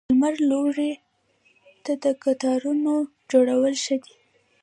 [0.01, 0.91] د لمر لوري
[1.83, 2.93] ته د قطارونو
[3.31, 4.15] جوړول ښه دي؟